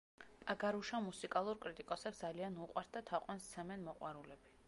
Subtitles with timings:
[0.51, 4.57] პაგარუშა მუსიკალურ კრიტიკოსებს ძალიან უყვართ და თაყვანს სცემენ მოყვარულები.